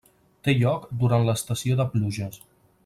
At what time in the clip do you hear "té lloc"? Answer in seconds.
0.47-0.87